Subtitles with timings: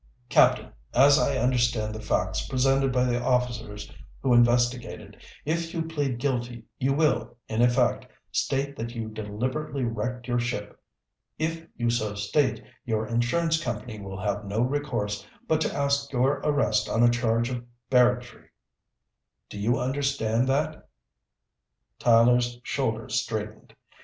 [0.29, 3.87] "Captain, as I understand the facts presented by the officers
[4.21, 10.27] who investigated, if you plead guilty you will, in effect, state that you deliberately wrecked
[10.27, 10.81] your ship.
[11.37, 16.37] If you so state, your insurance company will have no recourse but to ask your
[16.43, 18.47] arrest on a charge of barratry.
[19.51, 20.89] Do you understand that?"
[21.99, 23.75] Tyler's shoulders straightened.